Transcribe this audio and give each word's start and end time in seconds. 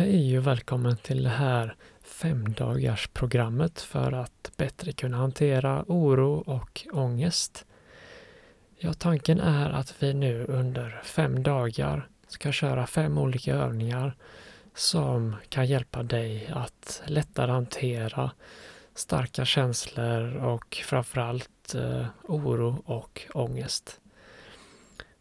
Hej 0.00 0.38
och 0.38 0.46
välkommen 0.46 0.96
till 0.96 1.22
det 1.22 1.28
här 1.28 1.76
femdagarsprogrammet 2.02 3.80
för 3.80 4.12
att 4.12 4.52
bättre 4.56 4.92
kunna 4.92 5.16
hantera 5.16 5.84
oro 5.88 6.34
och 6.46 6.86
ångest. 6.92 7.66
Ja, 8.78 8.92
tanken 8.92 9.40
är 9.40 9.70
att 9.70 9.94
vi 10.02 10.14
nu 10.14 10.44
under 10.44 11.00
fem 11.04 11.42
dagar 11.42 12.08
ska 12.28 12.52
köra 12.52 12.86
fem 12.86 13.18
olika 13.18 13.54
övningar 13.54 14.16
som 14.74 15.36
kan 15.48 15.66
hjälpa 15.66 16.02
dig 16.02 16.50
att 16.52 17.02
lättare 17.06 17.50
hantera 17.50 18.30
starka 18.94 19.44
känslor 19.44 20.36
och 20.36 20.82
framförallt 20.84 21.74
eh, 21.74 22.06
oro 22.22 22.82
och 22.86 23.26
ångest. 23.34 24.00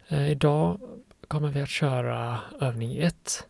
Eh, 0.08 0.32
idag 0.32 0.80
kommer 1.28 1.50
vi 1.50 1.62
att 1.62 1.70
köra 1.70 2.40
övning 2.60 2.98
1 2.98 3.46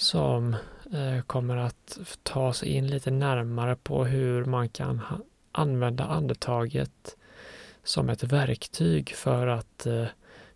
som 0.00 0.56
eh, 0.92 1.22
kommer 1.26 1.56
att 1.56 1.98
ta 2.22 2.48
oss 2.48 2.62
in 2.62 2.86
lite 2.86 3.10
närmare 3.10 3.76
på 3.76 4.04
hur 4.04 4.44
man 4.44 4.68
kan 4.68 5.00
använda 5.52 6.04
andetaget 6.04 7.16
som 7.84 8.10
ett 8.10 8.22
verktyg 8.22 9.10
för 9.10 9.46
att 9.46 9.86
eh, 9.86 10.06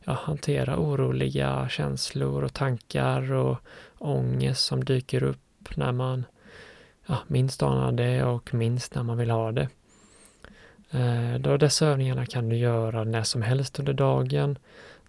ja, 0.05 0.13
hantera 0.13 0.79
oroliga 0.79 1.69
känslor 1.71 2.45
och 2.45 2.55
tankar 2.55 3.33
och 3.33 3.59
ångest 3.99 4.65
som 4.65 4.85
dyker 4.85 5.23
upp 5.23 5.77
när 5.77 5.93
man 5.93 6.25
ja, 7.07 7.19
minst 7.27 7.63
anar 7.63 7.93
det 7.93 8.25
och 8.25 8.55
minst 8.55 8.95
när 8.95 9.03
man 9.03 9.19
vill 9.19 9.31
ha 9.31 9.53
det. 9.53 9.69
Eh, 10.91 11.41
då 11.41 11.57
dessa 11.57 11.87
övningarna 11.87 12.27
kan 12.27 12.49
du 12.49 12.57
göra 12.57 13.05
när 13.05 13.23
som 13.23 13.43
helst 13.43 13.79
under 13.79 13.93
dagen. 13.93 14.59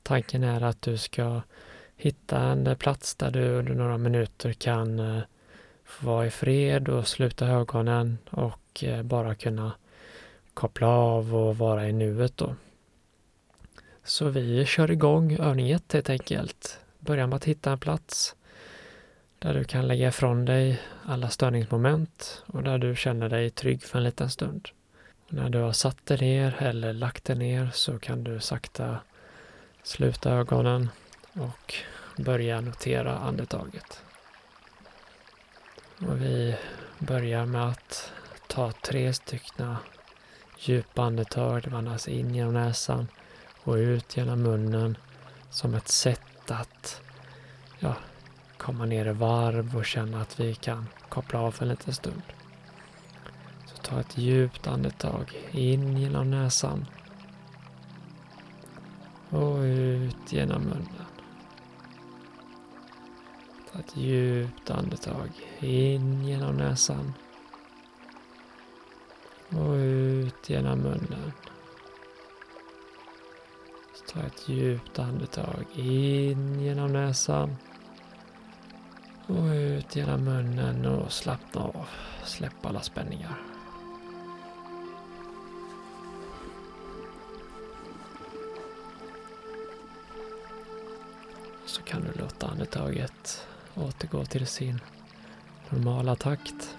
Tanken 0.04 0.44
är 0.44 0.62
att 0.62 0.82
du 0.82 0.98
ska 0.98 1.42
hitta 1.98 2.40
en 2.40 2.68
eh, 2.68 2.76
plats 2.76 3.16
där 3.16 3.32
du 3.32 3.50
under 3.50 3.74
några 3.74 3.98
minuter 3.98 4.54
kan 4.54 5.00
eh, 5.00 5.22
få 5.86 6.06
vara 6.06 6.26
i 6.26 6.30
fred 6.30 6.90
och 6.90 7.08
sluta 7.08 7.48
ögonen 7.48 8.18
och 8.30 8.84
eh, 8.84 9.04
bara 9.04 9.36
kunna 9.36 9.72
koppla 10.54 10.88
av 10.88 11.36
och 11.36 11.58
vara 11.58 11.90
i 11.90 11.94
nuet 11.94 12.38
då. 12.38 12.56
Så 14.04 14.30
vi 14.30 14.66
kör 14.66 14.92
igång 14.92 15.38
övning 15.40 15.72
1 15.72 15.94
helt 15.94 16.10
enkelt. 16.10 16.80
Börja 17.00 17.28
med 17.28 17.36
att 17.36 17.46
hitta 17.46 17.72
en 17.72 17.80
plats 17.80 18.36
där 19.40 19.54
du 19.54 19.64
kan 19.64 19.88
lägga 19.88 20.08
ifrån 20.08 20.46
dig 20.46 20.82
alla 21.06 21.30
störningsmoment 21.30 22.44
och 22.46 22.64
där 22.64 22.78
du 22.78 22.96
känner 22.96 23.30
dig 23.30 23.50
trygg 23.50 23.84
för 23.84 23.98
en 23.98 24.04
liten 24.04 24.30
stund. 24.30 24.70
Och 25.28 25.34
när 25.34 25.50
du 25.50 25.60
har 25.60 25.72
satt 25.72 26.06
dig 26.06 26.18
ner 26.18 26.56
eller 26.60 26.94
lagt 26.94 27.26
dig 27.26 27.36
ner 27.36 27.70
så 27.74 28.00
kan 28.00 28.24
du 28.24 28.40
sakta 28.40 28.98
sluta 29.84 30.32
ögonen 30.32 30.90
och 31.36 31.74
börja 32.18 32.62
notera 32.62 33.18
andetaget. 33.18 34.04
Och 36.00 36.22
vi 36.22 36.56
börjar 37.00 37.46
med 37.46 37.68
att 37.68 38.12
ta 38.48 38.72
tre 38.72 39.14
stycken 39.14 39.76
djupa 40.58 41.04
andetag. 41.04 41.62
Det 41.62 41.78
andas 41.78 42.08
in 42.08 42.36
genom 42.36 42.54
näsan 42.54 43.08
och 43.64 43.74
ut 43.74 44.18
genom 44.18 44.42
munnen 44.42 44.98
som 45.50 45.74
ett 45.74 45.88
sätt 45.88 46.52
att 46.52 47.02
ja, 47.80 47.96
komma 48.58 48.86
ner 48.86 49.06
i 49.06 49.12
varv 49.12 49.78
och 49.78 49.86
känna 49.86 50.22
att 50.22 50.40
vi 50.40 50.56
kan 50.56 50.88
koppla 51.10 51.40
av 51.40 51.52
för 51.52 51.66
en 51.66 51.70
liten 51.70 51.94
stund. 51.94 52.22
Så 53.66 53.78
ta 53.78 54.00
ett 54.00 54.18
djupt 54.18 54.68
andetag 54.68 55.38
in 55.52 55.98
genom 55.98 56.32
näsan 56.32 56.86
och 59.30 59.58
ut 59.60 60.34
genom 60.34 60.62
munnen. 60.62 61.05
Ta 63.76 63.82
ett 63.82 63.98
djupt 63.98 64.70
andetag 64.70 65.30
in 65.60 66.26
genom 66.26 66.58
näsan 66.58 67.14
och 69.50 69.74
ut 69.74 70.50
genom 70.50 70.80
munnen. 70.80 71.32
Så 73.94 74.14
ta 74.14 74.20
ett 74.20 74.50
djupt 74.50 75.00
andetag 75.00 75.66
in 75.74 76.60
genom 76.60 76.94
näsan 76.94 77.56
och 79.28 79.46
ut 79.46 79.96
genom 79.96 80.24
munnen 80.24 80.86
och 80.86 81.12
slappna 81.12 81.62
av. 81.62 81.88
Släpp 82.24 82.66
alla 82.66 82.82
spänningar. 82.82 83.42
Så 91.66 91.82
kan 91.82 92.02
du 92.02 92.20
låta 92.20 92.48
andetaget 92.48 93.48
återgå 93.76 94.26
till 94.26 94.48
sin 94.48 94.82
normala 95.70 96.16
takt. 96.16 96.78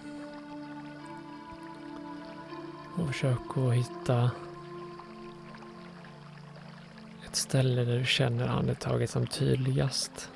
Och 2.96 3.06
försök 3.06 3.56
att 3.56 3.74
hitta 3.74 4.30
ett 7.26 7.36
ställe 7.36 7.84
där 7.84 7.98
du 7.98 8.04
känner 8.04 8.48
andetaget 8.48 9.10
som 9.10 9.26
tydligast. 9.26 10.30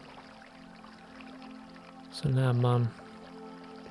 Så 2.12 2.28
när 2.28 2.53
man 2.53 2.88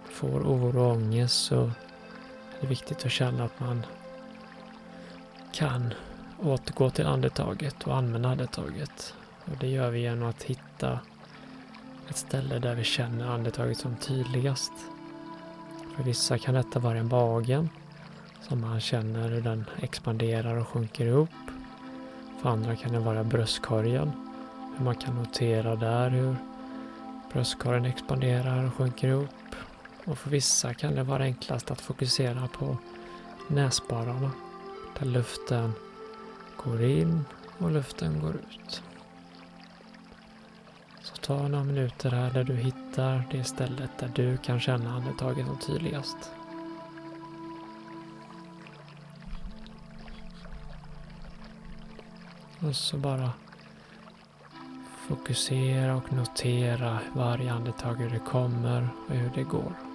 får 0.09 0.39
oro 0.39 0.79
och 0.79 0.91
ångest 0.91 1.45
så 1.45 1.63
är 1.63 2.61
det 2.61 2.67
viktigt 2.67 3.05
att 3.05 3.11
känna 3.11 3.43
att 3.43 3.59
man 3.59 3.85
kan 5.51 5.93
återgå 6.37 6.89
till 6.89 7.05
andetaget 7.05 7.87
och 7.87 7.97
använda 7.97 8.29
andetaget. 8.29 9.13
Och 9.45 9.57
det 9.59 9.67
gör 9.67 9.91
vi 9.91 9.99
genom 9.99 10.29
att 10.29 10.43
hitta 10.43 10.99
ett 12.09 12.17
ställe 12.17 12.59
där 12.59 12.75
vi 12.75 12.83
känner 12.83 13.27
andetaget 13.27 13.77
som 13.77 13.95
tydligast. 13.95 14.71
För 15.95 16.03
vissa 16.03 16.37
kan 16.37 16.53
detta 16.53 16.79
vara 16.79 16.97
en 16.97 17.07
bagen 17.07 17.69
som 18.41 18.61
man 18.61 18.79
känner 18.79 19.29
hur 19.29 19.41
den 19.41 19.65
expanderar 19.81 20.57
och 20.57 20.67
sjunker 20.67 21.05
ihop. 21.05 21.29
För 22.41 22.49
andra 22.49 22.75
kan 22.75 22.93
det 22.93 22.99
vara 22.99 23.23
bröstkorgen, 23.23 24.11
hur 24.77 24.85
man 24.85 24.95
kan 24.95 25.15
notera 25.15 25.75
där 25.75 26.09
hur 26.09 26.35
bröstkorgen 27.33 27.85
expanderar 27.85 28.65
och 28.65 28.73
sjunker 28.73 29.07
ihop. 29.07 29.55
Och 30.05 30.17
för 30.17 30.29
vissa 30.29 30.73
kan 30.73 30.95
det 30.95 31.03
vara 31.03 31.23
enklast 31.23 31.71
att 31.71 31.81
fokusera 31.81 32.47
på 32.47 32.77
näsborrarna, 33.47 34.31
där 34.99 35.05
luften 35.05 35.73
går 36.57 36.83
in 36.83 37.25
och 37.57 37.71
luften 37.71 38.19
går 38.19 38.35
ut. 38.35 38.83
Ta 41.29 41.47
några 41.47 41.63
minuter 41.63 42.11
här 42.11 42.31
där 42.31 42.43
du 42.43 42.55
hittar 42.55 43.23
det 43.31 43.43
stället 43.43 43.89
där 43.99 44.11
du 44.15 44.37
kan 44.37 44.59
känna 44.59 44.95
andetaget 44.95 45.47
som 45.47 45.57
tydligast. 45.57 46.17
Och 52.59 52.75
så 52.75 52.97
bara 52.97 53.31
fokusera 55.07 55.95
och 55.95 56.13
notera 56.13 56.99
varje 57.13 57.53
andetag 57.53 57.93
hur 57.93 58.09
det 58.09 58.19
kommer 58.19 58.89
och 59.07 59.15
hur 59.15 59.31
det 59.35 59.43
går. 59.43 59.88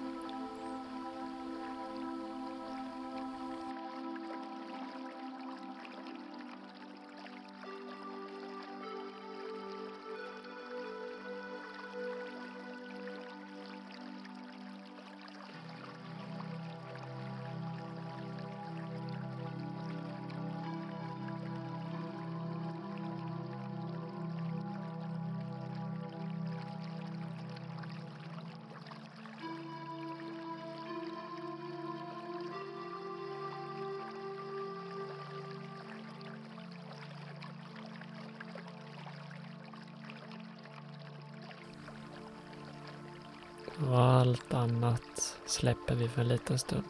Och 43.83 43.99
allt 43.99 44.53
annat 44.53 45.37
släpper 45.45 45.95
vi 45.95 46.07
för 46.07 46.21
en 46.21 46.27
liten 46.27 46.59
stund. 46.59 46.83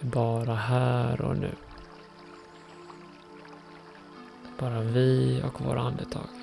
Vi 0.00 0.06
är 0.06 0.10
bara 0.10 0.54
här 0.54 1.20
och 1.20 1.36
nu. 1.36 1.54
Bara 4.58 4.80
vi 4.80 5.42
och 5.44 5.60
våra 5.60 5.80
andetag. 5.80 6.39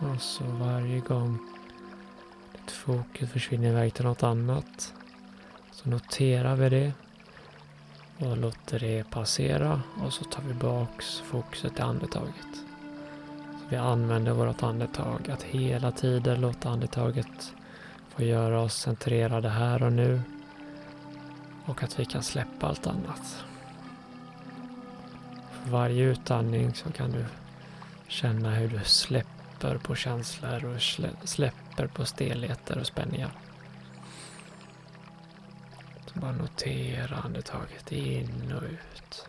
Och 0.00 0.22
så 0.22 0.44
varje 0.44 1.00
gång 1.00 1.38
ditt 2.52 2.70
fokus 2.70 3.30
försvinner 3.30 3.68
iväg 3.68 3.94
till 3.94 4.04
något 4.04 4.22
annat 4.22 4.94
så 5.70 5.88
noterar 5.88 6.56
vi 6.56 6.68
det 6.68 6.92
och 8.18 8.36
låter 8.36 8.78
det 8.78 9.10
passera 9.10 9.82
och 10.04 10.12
så 10.12 10.24
tar 10.24 10.42
vi 10.42 10.54
baks 10.54 11.20
fokuset 11.20 11.74
till 11.74 11.84
andetaget. 11.84 12.64
Så 13.52 13.64
vi 13.68 13.76
använder 13.76 14.32
vårt 14.32 14.62
andetag 14.62 15.30
att 15.30 15.42
hela 15.42 15.92
tiden 15.92 16.40
låta 16.40 16.68
andetaget 16.68 17.52
få 18.08 18.22
göra 18.22 18.60
oss 18.60 18.74
centrerade 18.74 19.48
här 19.48 19.82
och 19.82 19.92
nu 19.92 20.22
och 21.66 21.82
att 21.82 22.00
vi 22.00 22.04
kan 22.04 22.22
släppa 22.22 22.66
allt 22.66 22.86
annat. 22.86 23.44
För 25.52 25.70
varje 25.70 26.04
utandning 26.04 26.74
så 26.74 26.92
kan 26.92 27.10
du 27.10 27.24
känna 28.08 28.50
hur 28.50 28.68
du 28.68 28.80
släpper 28.84 29.27
släpper 29.58 29.78
på 29.78 29.94
känslor 29.94 30.64
och 30.64 30.82
släpper 31.28 31.86
på 31.86 32.04
stelheter 32.04 32.78
och 32.78 32.86
spänningar. 32.86 33.30
Så 36.06 36.18
bara 36.20 36.32
notera 36.32 37.16
andetaget 37.16 37.92
in 37.92 38.52
och 38.56 38.62
ut. 38.62 39.28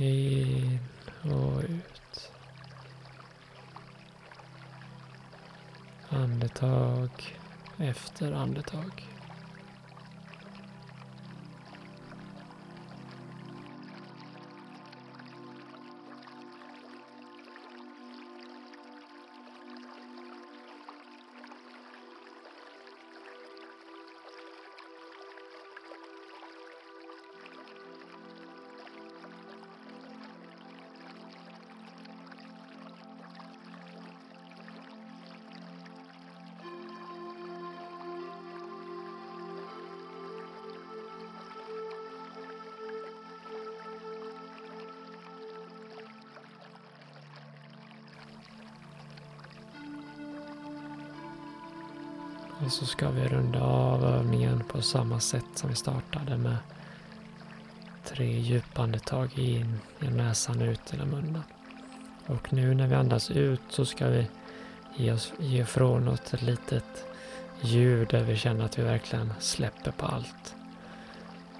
In 0.00 0.78
och 1.22 1.62
ut. 1.62 2.30
Andetag 6.08 7.10
efter 7.78 8.32
andetag. 8.32 9.08
Så 52.70 52.86
ska 52.86 53.10
vi 53.10 53.28
runda 53.28 53.62
av 53.62 54.04
övningen 54.04 54.64
på 54.68 54.82
samma 54.82 55.20
sätt 55.20 55.44
som 55.54 55.70
vi 55.70 55.76
startade 55.76 56.36
med 56.36 56.56
tre 58.04 58.38
djupa 58.38 58.82
andetag 58.82 59.38
in 59.38 59.78
genom 60.00 60.16
näsan 60.16 60.62
ut 60.62 60.80
genom 60.92 61.08
munnen. 61.08 61.42
Och 62.26 62.52
nu 62.52 62.74
när 62.74 62.86
vi 62.86 62.94
andas 62.94 63.30
ut 63.30 63.60
så 63.68 63.84
ska 63.84 64.08
vi 64.08 64.26
ge, 64.96 65.12
oss, 65.12 65.32
ge 65.38 65.62
ifrån 65.62 66.08
oss 66.08 66.34
ett 66.34 66.42
litet 66.42 67.04
ljud 67.60 68.08
där 68.08 68.22
vi 68.24 68.36
känner 68.36 68.64
att 68.64 68.78
vi 68.78 68.82
verkligen 68.82 69.32
släpper 69.38 69.90
på 69.90 70.06
allt. 70.06 70.54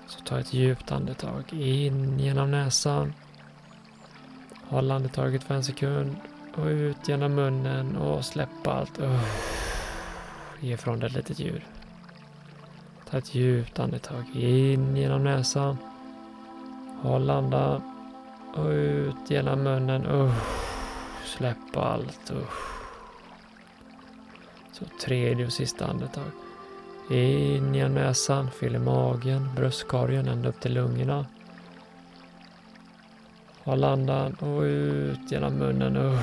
Så 0.07 0.21
ta 0.21 0.41
ett 0.41 0.55
djupt 0.55 0.93
andetag 0.93 1.53
in 1.53 2.19
genom 2.19 2.51
näsan. 2.51 3.15
Håll 4.69 4.91
andetaget 4.91 5.45
för 5.45 5.55
en 5.55 5.65
sekund 5.65 6.17
och 6.55 6.67
ut 6.67 7.09
genom 7.09 7.35
munnen 7.35 7.97
och 7.97 8.25
släpp 8.25 8.67
allt. 8.67 9.01
Uh. 9.01 9.25
Ge 10.61 10.75
ifrån 10.75 11.01
dig 11.01 11.09
ett 11.09 11.17
litet 11.17 11.39
ljud. 11.39 11.63
Ta 13.11 13.19
ett 13.19 13.35
djupt 13.35 13.79
andetag 13.79 14.25
in 14.35 14.97
genom 14.97 15.25
näsan. 15.25 15.77
Håll 17.03 17.31
andan. 17.31 17.83
Och 18.55 18.69
ut 18.69 19.31
genom 19.31 19.63
munnen. 19.63 20.07
Uh. 20.07 20.35
Släpp 21.25 21.77
allt. 21.77 22.31
Uh. 22.31 22.39
Så 24.73 24.85
tredje 25.01 25.47
och 25.47 25.53
sista 25.53 25.87
andetag. 25.87 26.31
In 27.11 27.75
genom 27.75 27.95
näsan, 27.95 28.51
fyller 28.51 28.79
magen, 28.79 29.55
bröstkorgen 29.57 30.29
ända 30.29 30.49
upp 30.49 30.61
till 30.61 30.75
lungorna. 30.75 31.27
Håll 33.65 33.85
andan 33.85 34.35
och 34.35 34.63
ut 34.63 35.33
genom 35.33 35.55
munnen. 35.55 35.97
Uh. 35.97 36.21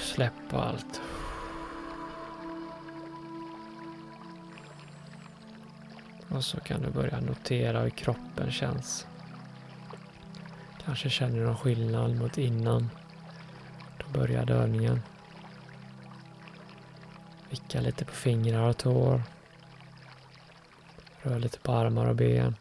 Släpp 0.00 0.54
allt. 0.54 1.00
Och 6.28 6.44
så 6.44 6.60
kan 6.60 6.82
du 6.82 6.90
börja 6.90 7.20
notera 7.20 7.80
hur 7.80 7.90
kroppen 7.90 8.50
känns. 8.50 9.06
Kanske 10.84 11.10
känner 11.10 11.38
du 11.38 11.44
någon 11.44 11.56
skillnad 11.56 12.16
mot 12.16 12.38
innan. 12.38 12.90
Då 13.98 14.18
började 14.18 14.54
övningen. 14.54 15.00
Vicka 17.50 17.80
lite 17.80 18.04
på 18.04 18.12
fingrar 18.12 18.68
och 18.68 18.76
tår. 18.76 19.22
Rör 21.22 21.38
lite 21.38 21.58
på 21.58 21.72
armar 21.72 22.06
och 22.06 22.16
ben. 22.16 22.56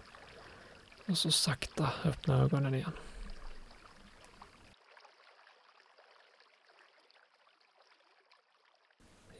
Och 1.07 1.17
så 1.17 1.31
sakta 1.31 1.89
öppna 2.05 2.37
ögonen 2.37 2.75
igen. 2.75 2.91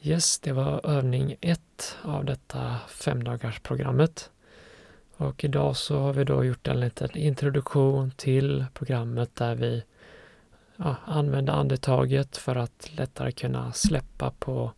Yes, 0.02 0.38
det 0.38 0.52
var 0.52 0.86
övning 0.86 1.36
ett 1.40 1.96
av 2.02 2.24
detta 2.24 2.76
femdagarsprogrammet. 2.88 4.30
Och 5.16 5.44
idag 5.44 5.76
så 5.76 5.98
har 5.98 6.12
vi 6.12 6.24
då 6.24 6.44
gjort 6.44 6.68
en 6.68 6.80
liten 6.80 7.16
introduktion 7.16 8.10
till 8.10 8.64
programmet 8.74 9.36
där 9.36 9.54
vi 9.54 9.84
ja, 10.76 10.96
använder 11.04 11.52
andetaget 11.52 12.36
för 12.36 12.56
att 12.56 12.90
lättare 12.92 13.32
kunna 13.32 13.72
släppa 13.72 14.30
på 14.30 14.72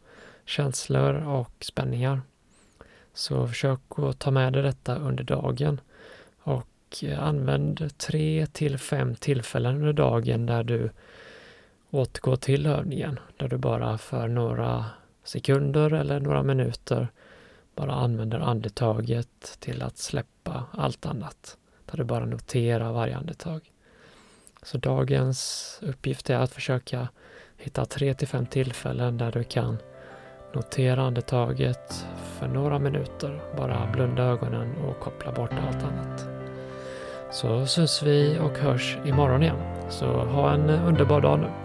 känslor 0.44 1.14
och 1.14 1.52
spänningar. 1.60 2.20
Så 3.14 3.48
försök 3.48 3.80
att 3.96 4.18
ta 4.18 4.30
med 4.30 4.52
dig 4.52 4.62
detta 4.62 4.96
under 4.96 5.24
dagen 5.24 5.80
och 6.42 7.02
eh, 7.02 7.22
använd 7.22 7.98
tre 7.98 8.46
till 8.46 8.78
fem 8.78 9.14
tillfällen 9.14 9.76
under 9.76 9.92
dagen 9.92 10.46
där 10.46 10.64
du 10.64 10.90
återgår 11.90 12.36
till 12.36 12.66
övningen, 12.66 13.18
där 13.36 13.48
du 13.48 13.56
bara 13.56 13.98
för 13.98 14.28
några 14.28 14.84
sekunder 15.30 15.92
eller 15.92 16.20
några 16.20 16.42
minuter 16.42 17.08
bara 17.75 17.92
använder 17.92 18.38
andetaget 18.38 19.56
till 19.60 19.82
att 19.82 19.99
släppa 19.99 20.64
allt 20.72 21.06
annat. 21.06 21.56
Där 21.90 21.99
du 21.99 22.04
bara 22.04 22.25
noterar 22.25 22.92
varje 22.92 23.16
andetag. 23.16 23.60
Så 24.62 24.78
dagens 24.78 25.78
uppgift 25.82 26.30
är 26.30 26.37
att 26.37 26.52
försöka 26.52 27.08
hitta 27.56 27.84
tre 27.84 28.14
till 28.14 28.28
fem 28.28 28.46
tillfällen 28.46 29.18
där 29.18 29.32
du 29.32 29.44
kan 29.44 29.78
notera 30.54 31.02
andetaget 31.02 32.06
för 32.38 32.49
några 32.49 32.78
minuter. 32.78 33.42
Bara 33.56 33.90
blunda 33.92 34.22
ögonen 34.22 34.76
och 34.76 35.00
koppla 35.00 35.32
bort 35.32 35.52
allt 35.52 35.84
annat. 35.84 36.28
Så 37.32 37.66
syns 37.66 38.02
vi 38.02 38.38
och 38.38 38.58
hörs 38.58 38.99
imorgon 39.04 39.42
igen. 39.42 39.90
Så 39.90 40.06
ha 40.06 40.52
en 40.52 40.70
underbar 40.70 41.20
dag 41.20 41.38
nu. 41.38 41.59